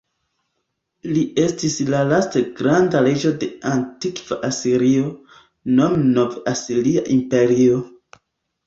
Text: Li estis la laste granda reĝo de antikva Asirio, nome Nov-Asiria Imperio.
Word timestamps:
Li 1.17 1.21
estis 1.43 1.75
la 1.95 1.99
laste 2.13 2.43
granda 2.61 3.03
reĝo 3.09 3.35
de 3.45 3.51
antikva 3.75 4.39
Asirio, 4.51 5.13
nome 5.79 6.03
Nov-Asiria 6.19 7.07
Imperio. 7.21 7.81